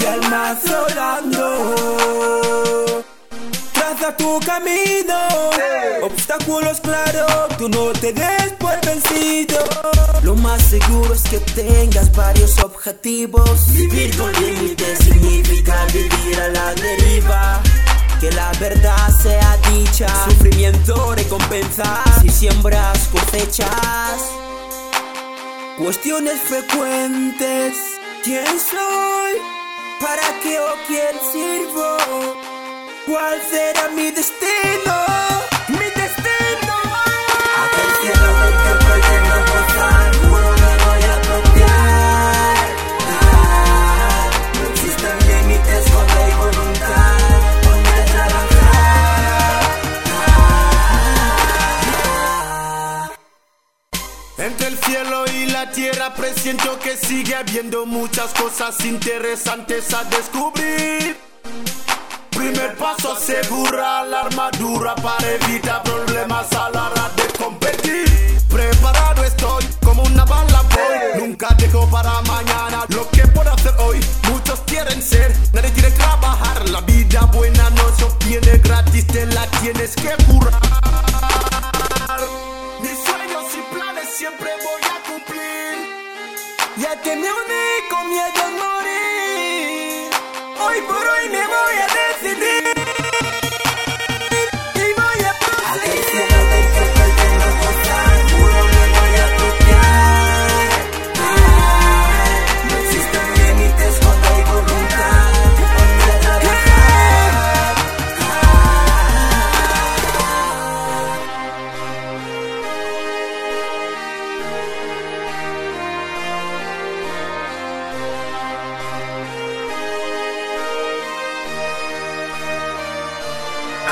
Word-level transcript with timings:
y 0.00 0.04
el 0.04 0.20
mazo 0.30 0.86
dando. 0.94 1.44
Traza 3.72 4.16
tu 4.16 4.40
camino, 4.40 5.18
obstáculos 6.02 6.80
claros, 6.80 7.56
tú 7.56 7.68
no 7.68 7.92
te 7.92 8.12
des 8.12 8.52
por 8.58 8.80
vencido. 8.84 9.58
Lo 10.22 10.34
más 10.36 10.60
seguro 10.62 11.14
es 11.14 11.22
que 11.22 11.38
tengas 11.38 12.14
varios 12.16 12.58
objetivos. 12.62 13.72
Vivir 13.72 14.16
con 14.16 14.32
límites 14.32 14.98
significa 14.98 15.86
vivir 15.92 16.40
a 16.40 16.48
la 16.48 16.74
deriva. 16.74 17.60
Que 18.20 18.32
la 18.32 18.50
verdad 18.58 19.08
sea 19.22 19.56
dicha, 19.70 20.08
sufrimiento 20.24 21.14
recompensa. 21.14 22.02
Si 22.20 22.28
siembras 22.28 23.08
cosechas, 23.12 24.47
cuestiones 25.78 26.40
frecuentes. 26.40 27.76
¿Quién 28.24 28.46
soy? 28.46 29.34
¿Para 30.00 30.40
qué 30.42 30.58
o 30.58 30.74
quién 30.86 31.14
sirvo? 31.32 31.96
¿Cuál 33.06 33.40
será 33.48 33.88
mi 33.90 34.10
destino? 34.10 34.97
Entre 54.38 54.68
el 54.68 54.78
cielo 54.78 55.24
y 55.34 55.46
la 55.46 55.68
tierra 55.72 56.14
presiento 56.14 56.78
que 56.78 56.96
sigue 56.96 57.34
habiendo 57.34 57.84
muchas 57.86 58.32
cosas 58.34 58.84
interesantes 58.84 59.92
a 59.92 60.04
descubrir. 60.04 61.18
Primer 62.30 62.76
paso 62.76 63.14
asegura 63.14 64.04
la 64.04 64.20
armadura 64.20 64.94
para 64.94 65.28
evitar 65.28 65.82
problemas 65.82 66.52
a 66.52 66.70
la 66.70 66.88
hora 66.88 67.10
de 67.16 67.24
competir. 67.36 68.38
Preparado 68.48 69.24
estoy 69.24 69.64
como 69.84 70.04
una 70.04 70.24
bala 70.24 70.62
voy. 70.62 71.20
Nunca 71.20 71.48
dejo 71.58 71.90
para 71.90 72.20
mañana 72.22 72.84
lo 72.90 73.10
que 73.10 73.26
puedo 73.26 73.52
hacer 73.52 73.74
hoy. 73.80 73.98
Muchos 74.30 74.60
quieren 74.60 75.02
ser, 75.02 75.34
nadie 75.52 75.72
quiere 75.72 75.90
trabajar. 75.90 76.68
La 76.68 76.80
vida 76.82 77.22
buena 77.32 77.70
no 77.70 77.96
se 77.96 78.04
obtiene 78.04 78.58
gratis, 78.58 79.04
te 79.08 79.26
la 79.26 79.46
tienes 79.60 79.96
que 79.96 80.17
Ya 86.88 86.96
que 87.02 87.14
me 87.16 87.30
uní 87.30 87.88
con 87.90 88.08
miedo 88.08 88.42
a 88.44 88.50
morir. 88.62 90.10
Hoy 90.58 90.80
por 90.86 91.06
hoy 91.06 91.28
me 91.28 91.46
voy 91.46 91.57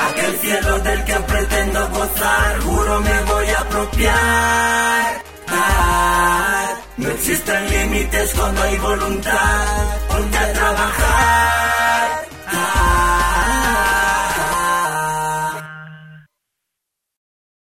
Aquel 0.09 0.39
cielo 0.39 0.79
del 0.79 1.03
que 1.05 1.13
pretendo 1.13 1.89
gozar, 1.89 2.59
juro 2.61 2.99
me 3.01 3.21
voy 3.23 3.47
a 3.49 3.59
apropiar. 3.59 5.21
Ah, 5.47 6.73
no 6.97 7.09
existen 7.09 7.69
límites 7.69 8.33
cuando 8.33 8.61
hay 8.63 8.77
voluntad, 8.77 9.65
ponte 10.09 10.37
a 10.37 10.53
trabajar. 10.53 11.76